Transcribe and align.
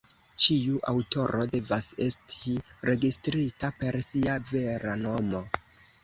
Ĉiu 0.43 0.77
aŭtoro 0.91 1.41
devas 1.49 1.89
esti 2.05 2.53
registrita 2.89 3.69
per 3.83 3.97
sia 4.07 4.39
vera 4.53 4.95
nomo. 5.03 5.43